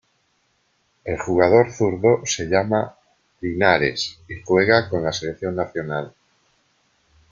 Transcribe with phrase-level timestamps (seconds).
[1.03, 2.95] El jugador zurdo se llama
[3.39, 6.11] Linares y juega con la selección nacional.